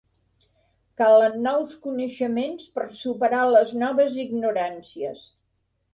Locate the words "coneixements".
1.83-2.67